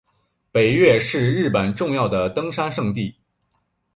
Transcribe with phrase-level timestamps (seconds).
[0.51, 3.15] 北岳是日本重要的登山圣地。